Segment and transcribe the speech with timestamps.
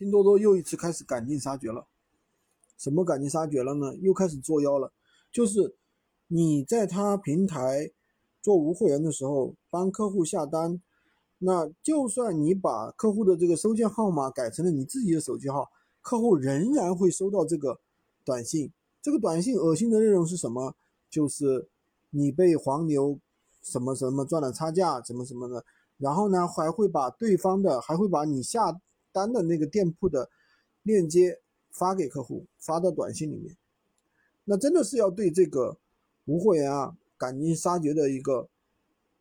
[0.00, 1.86] 拼多多又一次开始赶尽杀绝了。
[2.78, 3.94] 什么赶尽杀绝了呢？
[3.96, 4.94] 又开始作妖了。
[5.30, 5.76] 就是
[6.28, 7.90] 你在他平台
[8.40, 10.80] 做无货源的时候，帮客户下单，
[11.40, 15.68] 那就算你把客户的这个收件号码改成了你自己的手机号，
[16.00, 17.78] 客户仍然会收到这个
[18.24, 18.72] 短信。
[19.02, 20.74] 这个短信恶心的内容是什么？
[21.10, 21.68] 就是
[22.08, 23.18] 你被黄牛
[23.62, 25.62] 什么什么赚了差价，什么什么的。
[25.98, 28.80] 然后呢，还会把对方的，还会把你下
[29.12, 30.28] 单的那个店铺的
[30.82, 31.40] 链接
[31.70, 33.56] 发给客户，发到短信里面。
[34.44, 35.78] 那真的是要对这个
[36.24, 38.48] 无货源啊赶尽杀绝的一个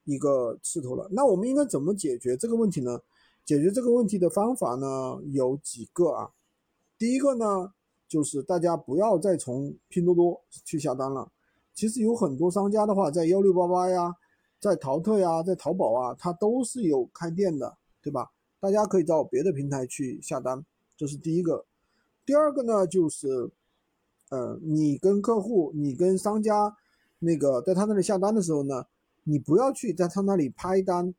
[0.03, 1.07] 一个势头了。
[1.11, 3.01] 那我们应该怎么解决这个问题呢？
[3.45, 6.31] 解决这个问题的方法呢有几个啊。
[6.97, 7.73] 第一个呢，
[8.07, 11.31] 就是大家不要再从拼多多去下单了。
[11.73, 14.15] 其实有很多商家的话，在幺六八八呀。
[14.61, 18.29] 在淘特呀，在淘宝啊，它都是有开店的，对吧？
[18.59, 20.65] 大家可以到别的平台去下单，
[20.97, 21.65] 这是第一个。
[22.25, 23.49] 第二个呢，就是，
[24.29, 26.75] 呃，你跟客户，你跟商家，
[27.19, 28.85] 那个在他那里下单的时候呢，
[29.23, 31.13] 你不要去在他那里拍单，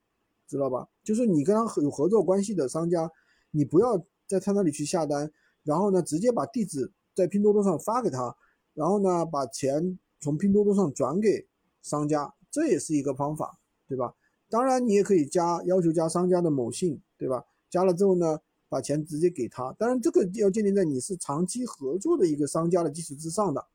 [0.47, 0.89] 知道吧？
[1.03, 3.11] 就是你跟他有合作关系的商家，
[3.51, 5.33] 你不要在他那里去下单，
[5.65, 8.37] 然后呢，直接把地址在拼多多上发给他，
[8.75, 11.47] 然后呢，把钱从拼多多上转给
[11.83, 12.35] 商家。
[12.51, 14.15] 这也是一个方法，对吧？
[14.49, 17.45] 当然，你也可以加要求加商家的某信，对吧？
[17.69, 19.71] 加了之后呢，把钱直接给他。
[19.75, 23.67] 当然，这个要建立在你是长期合作的一个商家的基础之上的。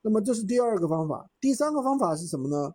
[0.00, 1.28] 那么，这是第二个方法。
[1.40, 2.74] 第三个方法是什么呢？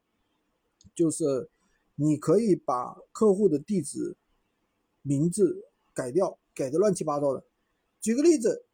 [0.94, 1.50] 就是
[1.96, 4.18] 你可以把客户的地址、
[5.02, 7.44] 名字改掉，改的乱七八糟的。
[8.02, 8.66] 举个例子，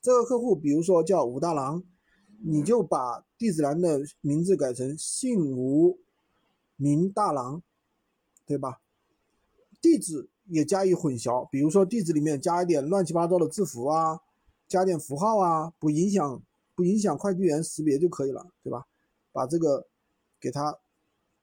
[0.00, 1.84] 这个客户比如说叫武大郎。
[2.42, 5.98] 你就把地址栏的名字改成姓吴
[6.76, 7.60] 名大郎，
[8.46, 8.80] 对吧？
[9.80, 14.20] 地址也加以混淆，比如说地址里面加一点乱七八糟的字符啊，
[14.68, 16.42] 加点符号啊，不影响
[16.74, 18.86] 不影响快递员识别就可以了，对吧？
[19.32, 19.86] 把这个
[20.40, 20.76] 给他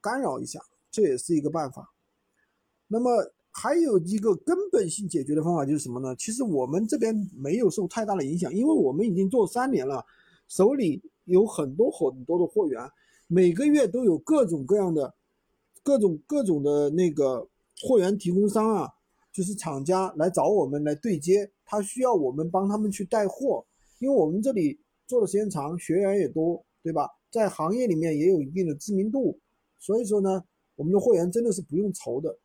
[0.01, 0.61] 干扰一下，
[0.91, 1.93] 这也是一个办法。
[2.87, 6.15] 那么还有一个根本性解决的方法就是什么呢？
[6.15, 10.05] 其实我们这边没有受太大的影响，因为我们已经做三年了。
[10.47, 12.89] 手里有很多很多的货源，
[13.27, 15.13] 每个月都有各种各样的、
[15.83, 17.47] 各种各种的那个
[17.81, 18.89] 货源提供商啊，
[19.31, 23.65] 就是厂家来找我们来对接，他需要我们帮他们去带货，
[23.99, 27.07] 因为我们这里做的时间长，学员也多，对吧？
[27.29, 29.39] 在行业里面也有一定的知名度，
[29.79, 30.43] 所以说呢，
[30.75, 32.39] 我们的货源真的是不用愁的。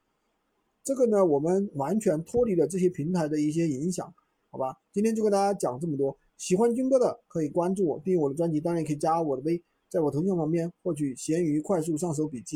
[0.84, 4.12] 这个呢，我们完全脱离了这些平台的一些影响，
[4.50, 4.76] 好吧？
[4.92, 6.15] 今天就跟大家讲这么多。
[6.37, 12.50] 喜欢军哥的可以关注我，订阅我的专辑，当然也可以加我的微，在我头像旁边获取闲鱼快速上手笔记。